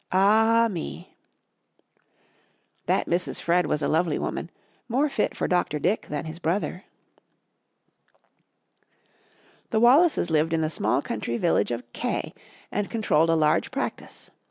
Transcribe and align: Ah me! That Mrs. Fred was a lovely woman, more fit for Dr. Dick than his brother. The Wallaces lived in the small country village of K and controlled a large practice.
Ah 0.11 0.67
me! 0.67 1.15
That 2.87 3.05
Mrs. 3.05 3.39
Fred 3.39 3.67
was 3.67 3.83
a 3.83 3.87
lovely 3.87 4.17
woman, 4.17 4.49
more 4.89 5.07
fit 5.09 5.37
for 5.37 5.47
Dr. 5.47 5.77
Dick 5.77 6.07
than 6.09 6.25
his 6.25 6.39
brother. 6.39 6.85
The 9.69 9.79
Wallaces 9.79 10.31
lived 10.31 10.53
in 10.53 10.61
the 10.61 10.71
small 10.71 11.03
country 11.03 11.37
village 11.37 11.69
of 11.69 11.83
K 11.93 12.33
and 12.71 12.89
controlled 12.89 13.29
a 13.29 13.35
large 13.35 13.69
practice. 13.69 14.31